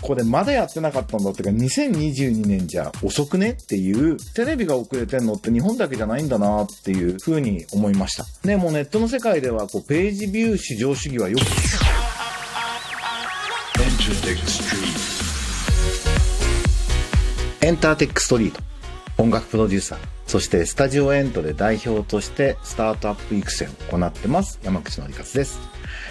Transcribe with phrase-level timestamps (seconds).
[0.00, 8.24] これまだやってなかったんだってか、2022年じゃ遅くねっていう、テレビが遅れてんのって日本だけじゃないんだなっていうふうに思いました。
[8.46, 11.42] ね、もうネットの世界では、こう、ページビュー至上主義はよく.
[17.60, 18.60] エンターテックストリート、
[19.18, 19.98] 音楽プロデューサー、
[20.28, 25.58] そしてスタジオエントで代表としてスタートアップ育成を行ってます、山口のりかつです。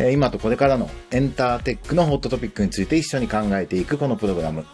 [0.00, 4.66] え今とこれからのエンターテックのホットトピックについて一緒に考えていくこのプログラム。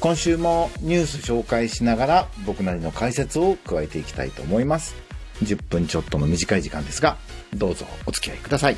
[0.00, 4.96] 今週もニュース紹介しながら僕なりの解説を加えていきたいと思います。
[5.44, 7.16] 10分ちょっとの短い時間ですが、
[7.54, 8.76] どうぞお付き合いください。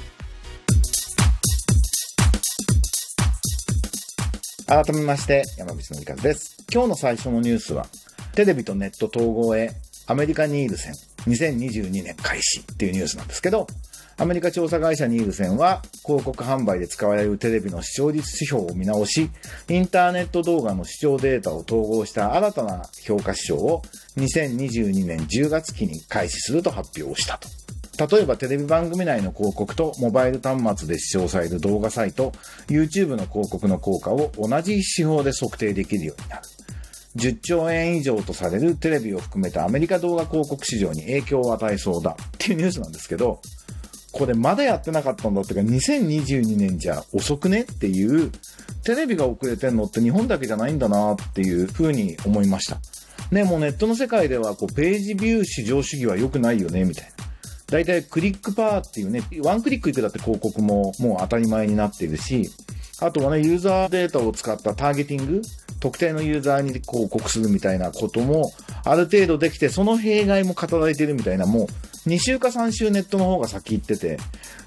[4.67, 6.57] 改めまして、山口のりかずです。
[6.71, 7.87] 今日の最初のニュースは、
[8.35, 9.71] テレビとネット統合へ
[10.07, 10.93] アメリカニールセン
[11.27, 13.67] 2022年開始っていうニュースなんですけど、
[14.19, 19.31] アメリカ調査会社ニールセンは広告販売で使われるテレビの視聴率指標を見直し、
[19.69, 23.83] インターネット動画の視聴データを統合した新たな評価指標を
[24.17, 27.49] 2022年10月期に開始すると発表したと。
[28.07, 32.33] 例えばテレビ番組内の広告とモバイル端末で視聴される動画サイト、
[32.69, 36.43] YouTube の広告の効果を同じ指標で測定できるようになる。
[37.17, 43.41] 10兆円以上とされるテレビを含めたアメリカ動画広告市場に影響を与えそうだっていうニュースなんですけど、
[44.13, 47.63] これまだやってなかったんだってか、2022年じゃ遅くね？
[47.63, 48.31] っていう、
[48.85, 52.79] テレビが遅れてんのって日本だけじゃないんだなっていうふうに思いました。
[53.31, 57.11] ね、もうネットの世界ではこうページビュー至上主義は良くないよね、みたいな。
[57.69, 62.51] 大体クリックパーっていうね、ワンクリックいくだって広告ももう当たり前になっているし、
[63.01, 65.43] あとはね、ユーザーデータを使ったターゲティング、
[65.83, 68.53] 特定のユーザーに広告するみたいなことも、
[68.85, 74.17] ある程度できて、その弊害も語られてるみたいな、もう、2週か3週ネットの方が先行ってて、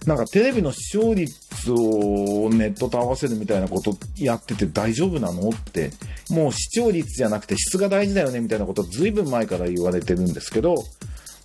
[0.06, 5.92] なんかテレビの視聴率をネットと合わせるみたいなことやってて大丈夫なのって、
[6.30, 10.76] もう視聴率じゃなくて質が大事だよねみたいなことずいぶん前から言われてるんですけど、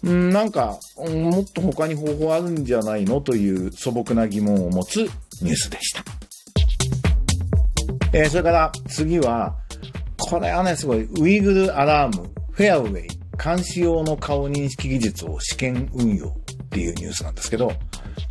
[0.04, 4.96] んなんか、もっと他に方法あるんじゃないのという素朴な疑問を持つ
[5.42, 6.04] ニュースでした。
[8.12, 9.59] えーそれから次は、
[10.30, 13.08] これはね、すごい、ウイグルアラーム、フェアウェイ、
[13.42, 16.30] 監視用の顔認識技術を試験運用っ
[16.70, 17.72] ていうニュースなんですけど、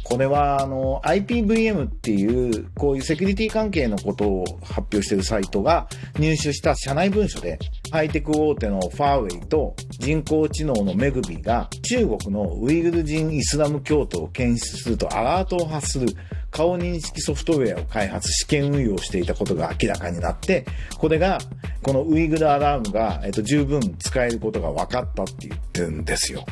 [0.06, 7.60] これは、あの、IPVM っていう、こういうセキュリティ関係のことを発表しているサイトが入手した社内文書で、
[7.92, 16.08] ハイテク大手のファーウェイと人工知能のメグビーが中国のウイグル人イスラム教徒を検出するとアラートを発する
[16.52, 20.66] 顔認識ソフトウェアを開発試験運用していたことが明らかになって、
[20.98, 21.40] これが、
[21.82, 26.46] このウイグルアラームが、えっと、十分使えることが分かったって言ってるんですよ。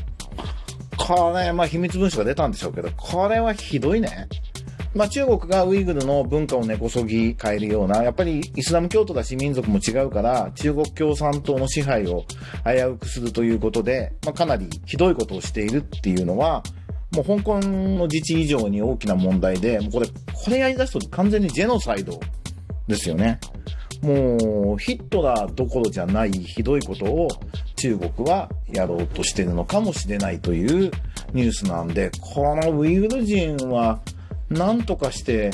[0.97, 4.27] これ、まあ秘密文書が出たんでしょうけど、これはひどいね。
[4.93, 12.25] まあ中国がウイグルの文化を根こそぎ変えるような、やっぱりイスラム教徒だし民族も違うから、中国共産党の支配を
[12.65, 16.63] 危うくするということで、まあかなりひどいことをしているっていうのは、
[17.11, 22.19] もう香港の自治以上に大きな問題で、もうこれ、これやり出すと完全にジェノサイド
[22.87, 23.39] ですよね。
[24.01, 27.27] もう、ヒットラーどころじゃないひどいことを
[27.75, 30.91] 中国はやろうとしてるのかもしれないという
[31.33, 34.01] ニュースなんで、このウイグル人は
[34.49, 35.51] 何とかして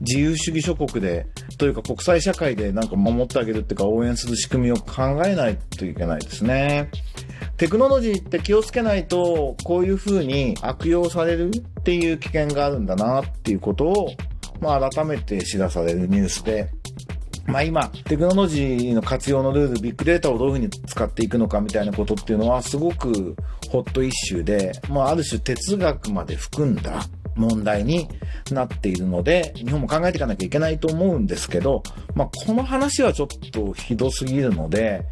[0.00, 1.26] 自由主義諸国で、
[1.56, 6.90] というか国際社会でなんか守ってあげるっていうか応援する仕組みを考えないといけないですね。
[7.58, 14.12] テクノロジーって気をつけないと、こういう風に悪用されるっていう危険があるんだなっていうことを、
[14.60, 16.70] まあ改めて知らされるニュースで、
[17.46, 23.34] まあ今、テクノロジーの活用のルール、ビッグデータをどういうふうに使っていくのかみたいなことっていうのはすごく
[23.70, 27.02] ホットイッシュで、まあある種哲学まで含んだ
[27.34, 28.06] 問題に
[28.52, 31.82] なっているので、日本も考えていかなきゃいけないと思うんですけど、
[32.14, 35.04] まあこの話はちょっとひどすぎるので、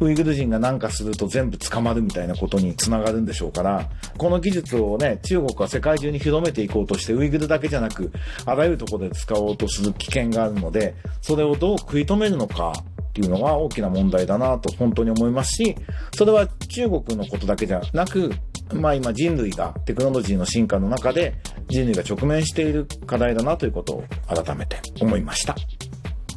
[0.00, 3.88] ウイグル人が何かすると全部捕まるみたいなことにつながるんでしょうから、
[4.18, 8.10] この技術をね、中国は世界中に広めていこうとして、ウイグルだけじゃなく、
[8.44, 12.72] あらゆるところで使おうとする危険があるので、それをどう食い止めるのか
[13.12, 15.76] っていうのが大きな問題だなと本当に思いますし、
[16.14, 18.32] それは中国のことだけじゃなく、
[18.72, 21.34] まあ今人類がテクノロジーの進化の中で
[21.68, 25.54] 人類が直面している課題だなということを改めて思いました。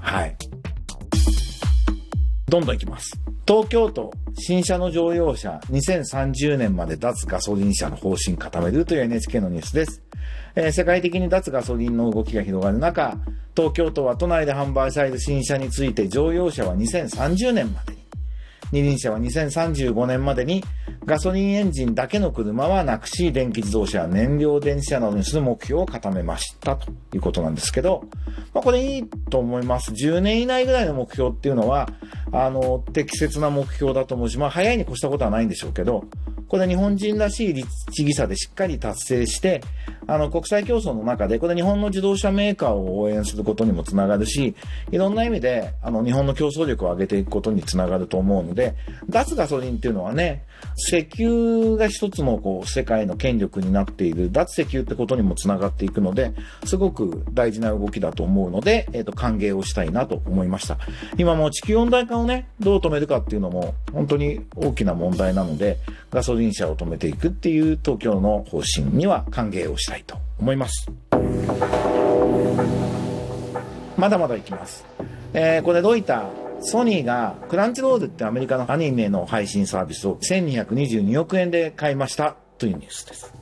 [0.01, 0.35] はい。
[2.47, 3.24] どんどんいきます。
[3.47, 10.01] 東京都新車の乗用車2030年まで脱ガソリン車の方針固めるという NHK のニュースです。
[10.55, 13.15] えー世界的に脱ガソリンの動きが広がる中、
[13.55, 18.04] 東京都は都内で販売される新車について乗用車は2030年までに
[18.71, 20.63] 二輪車は2035年までに
[21.05, 28.05] ガソリンエンジンだけの車はなくし、電気自動車や燃料電池車などにする目標を固めましたということなんですけど、
[28.53, 29.91] まあ、これいいと思います。
[29.91, 31.89] 10年以内ぐらいの目標っていうのは、
[32.31, 36.05] あの、適切な目標だと思うし、まあ、早いに越したことはないんでしょうけど、
[36.47, 39.61] これ日本人らしい立地義さでしっかり達成して、
[40.07, 44.55] あの、国際競争の中で、これ日本の自動車メーカーを応援することにもつながるし、
[44.91, 48.75] いろんな意味で、あの、日本の競争力を上げていくことにつながると思うので、
[49.09, 50.43] 脱ガソリンっていうのはね、
[50.77, 56.33] 石油が一つのこう、世界の権力になっている、脱石油ってことにもつながっていくので、
[56.65, 60.77] すごく大事な動きだと思うので、えっ、ー、と、歓迎をしたいなと思いました。
[61.17, 65.77] 今もう地球温暖化をね、どう止めるかっていうのも、本当に大きな問題なので、
[66.11, 70.91] ガソリン車を止めていくっていう東京の方針には歓迎をしたいと思います。
[73.97, 74.85] まだまだいきます。
[75.33, 83.33] えー、これロイター、ソニーがクランチロールってアメリカのアニメの配信サービスを1222億円で買いましたというニュースです。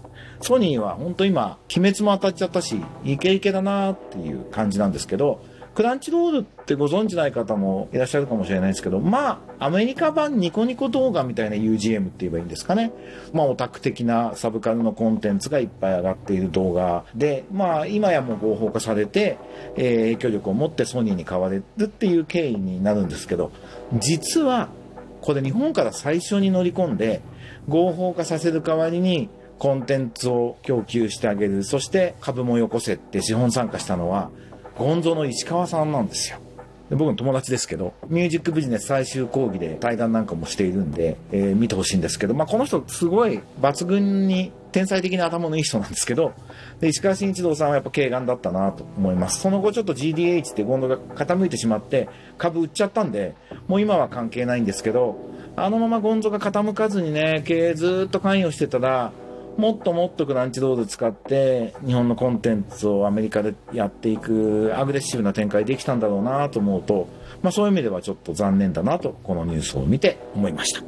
[0.41, 2.75] ソニーは本当今、鬼滅も当たっちゃったし、
[3.05, 5.41] イケイケだなっていう感じなんですけど、
[5.75, 12.91] クランチロールってご存知ない方もいらっしゃるかもしれないですけど、まあ、アメリカ版ニコニコ動画みたいな UGM って言えばいいんですかね。
[13.33, 19.37] まあ、オタク的なサブカルのコンテンツがいっぱい上がっている動画で、まあ、今やもう合法化されて、
[19.75, 23.51] えー、影響力を持ってソニーに買われるっていう経緯になるんですけど、
[23.93, 24.69] 実は、
[25.21, 27.21] これ日本から最初に乗り込んで、
[27.67, 31.63] 合法化させる代わりに、コンテンツを供給してあげる。
[31.63, 34.29] そして株もよこせって資本参加したのは、
[34.77, 36.39] ゴンゾの石川さんなんですよ。
[36.89, 46.33] で僕の友達ですけど、ミュージックビジネス最終講義で対談なんかもしているんで、えー、見てほしいんですけど、まあ、この人すごい抜群に天才的な頭のいい人なんですけど、
[46.81, 49.39] で石川慎一郎さんはやっぱ軽眼だったなと思います。
[49.39, 53.35] その後ちょっと GDH ってゴンドが傾いてしまって、株売っちゃったんで、
[53.67, 55.15] もう今は関係ないんですけど、
[55.55, 59.13] あのままゴンゾが傾かずにね、経営ずっと関与してたら、
[59.57, 67.07] もっともっとクランチロール使って日本のコンテンツをアメリカでやっていくアグレッシブな展開できたんだろうなと思うと、
[67.41, 70.81] まあそういう意味ではちょっと残念だなとこのニュースを見て思いました。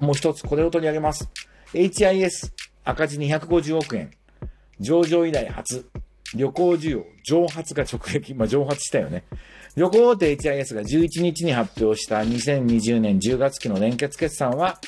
[0.00, 1.28] もう一つこれを取り上げます。
[1.74, 2.52] HIS
[2.84, 4.10] 赤字250億円。
[4.80, 5.88] 上場以来初。
[6.34, 8.34] 旅行需要、蒸発が直撃。
[8.34, 9.24] まあ蒸発したよね。
[9.76, 14.80] 旅行大手 HIS が11日に発表した2020年10月期の連結決算は、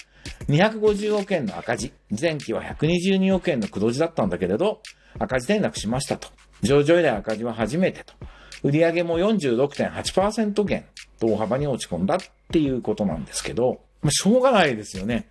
[0.48, 1.92] 250億円の赤字。
[2.10, 4.80] 前期は122億円の黒字だったんだけれど、
[5.19, 6.28] 赤字転落しましたと。
[6.62, 8.14] 上場以来赤字は初めてと。
[8.62, 10.84] 売上も46.8%減
[11.19, 12.19] と大幅に落ち込んだっ
[12.50, 15.28] ていうことなんですけど、まあ、しょうがないですよね。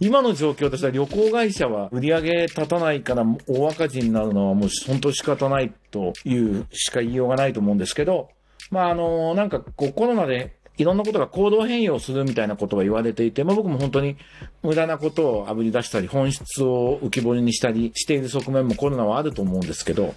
[0.00, 8.30] 今の状況としては旅行会社は売り上げ立たないから大赤字になるのはもう本当仕方ないというしか言いようがないと思うんですけど、
[8.70, 14.16] まああの、なんかこうコロナでいろんなことが行動変容するみたいなことが言われていて、まあ僕も本当に
[14.62, 20.14] 無駄なことをあぶり出したり、本質を浮き彫りにしたりしている側面もコロナはあると思うんですけど、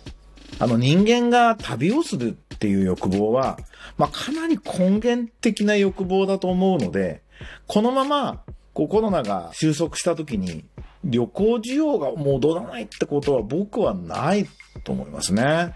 [0.60, 3.58] あの人間が旅をするっていう欲望は、
[3.98, 7.24] まあかなり根源的な欲望だと思うので、
[7.66, 8.44] このまま
[8.74, 10.66] こうコロナが収束した時に
[11.04, 14.48] 旅行需要が戻らないってことは僕はない
[14.83, 15.75] と思いますね。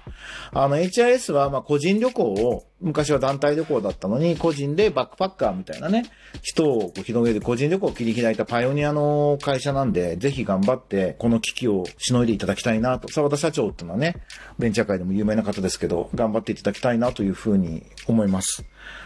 [0.52, 6.04] あの、HIS は、ま、個人旅行を、昔は団体旅行だったのに、個人でバックパッカーみたいなね、
[6.42, 13.07] 人を広げる個人旅行を切り開いたパイオニアの会社なんで、ぜひ頑張って、この危機をしのいでいただきたいなと。
[13.12, 14.16] 沢田社長っていうのはね、
[14.60, 18.66] ベンチャー界でも有名な方ですけど、頑張っていただきたいなというふうに思います。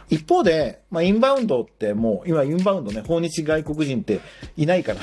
[0.10, 4.20] 一方で、まあ、インバウンドってもう、今インバウンドね、訪日外国人って
[4.58, 5.00] いないから、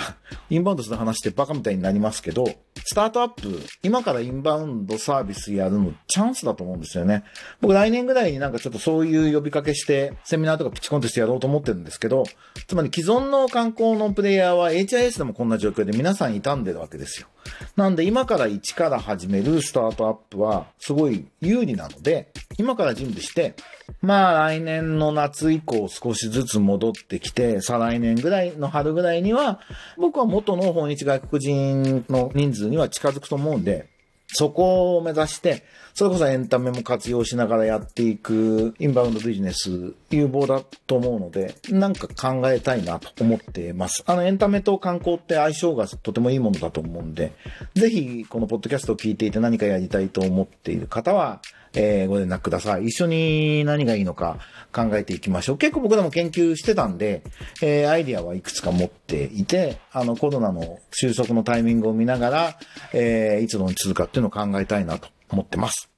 [0.51, 2.45] インバウンドする話ってバカみたいになりますけど、
[2.85, 7.25] スタートアップ、今からインバウンドサービスやるのチャンスだと思うんですよね。
[7.61, 12.25] 僕来年ぐらいになんかちょっとそういう呼びかけして、セミナーとかピッチコンテストやろうと思ってるんですけど、
[12.67, 17.29] つまり既存の観光のプレイヤーは HIS でもこんな状況で皆さん傷んでるわけですよ。
[17.77, 22.29] なんで今から一から始めるスタートアップはすごい有利なので、
[22.59, 23.55] 今から準備して、
[24.03, 29.61] まあ来年の夏以降少しずつ戻ってきて、再来年ぐらいの春ぐらいには、
[29.97, 33.89] 僕は元の訪日外国人の人数には近づくと思うんで、
[34.29, 35.65] そこを目指して、
[35.95, 44.03] それこそエンタメも活用しながらやっていくインバウンドビジネス有望だと思うので、なんか考えたいなと思っています。
[44.07, 47.33] あのエンタメと観光って相性がとてもいいものだと思うんで、
[47.75, 51.41] ぜひこのポッドキャストを聞いていて何かやりたいと思っている方は、
[51.77, 52.87] えー、ご連絡ください。
[52.87, 54.39] 一緒に何がいいのか
[54.73, 55.59] 考えていきましょう。
[55.59, 57.23] 結構僕らも研究してたんで、
[57.63, 62.59] えー、アイディアはいくつか持っていて、あの、コロナの収束のタイミングを見ながら、
[62.93, 65.91] えー、いつのに続かっていうのを考えたいなと思ってます。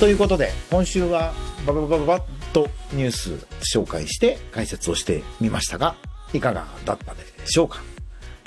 [0.00, 1.32] ということで、今週は
[1.66, 5.94] バババババッとニュース紹介して解説をしてみましたが、
[6.32, 7.91] いかがだったでしょうか？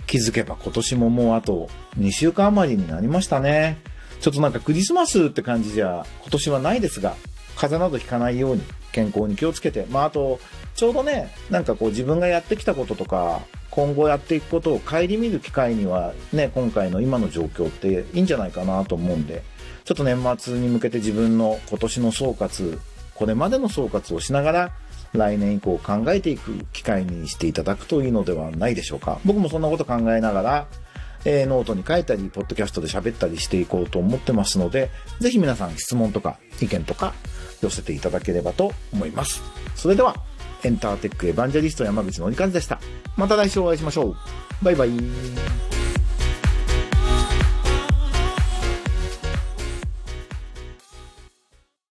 [0.07, 3.77] 気づけば今年ももうあと2週間余りになりましたね。
[4.21, 7.15] ちょっとなんかクリスマスって感じじゃ今年はないですが、
[7.55, 10.39] 風邪などひかないように健康に気をつけて、まああと、
[10.75, 19.43] ちょうどね、なんかこう自分がやってきたこととか、今後やっていくことを顧みる機会にはね、今回の今の状況っていいんじゃないかなと思うんで、
[19.83, 22.79] ちょっと年末に向けて自分の今年の総括、
[23.15, 24.71] これまでの総括をしながら、
[25.15, 29.19] 来年以降考えていく機会にしていただくといいのではないでしょうか。
[29.25, 30.67] 僕もそんなこと考えながら、
[31.25, 37.13] えー、ノートに書いたり、ポッドキャストで喋ったりしていこうと思ってますので、ぜひ皆さん質問とか意見とか
[37.61, 39.41] 寄せていただければと思います。
[39.75, 40.15] それでは、
[40.63, 42.79] エンターテックエヴァンジェリスト山口のりかずでした。
[43.17, 44.15] また来週お会いしましょう。
[44.63, 45.74] バイバイ。